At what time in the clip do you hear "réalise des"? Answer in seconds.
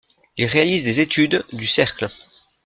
0.47-0.99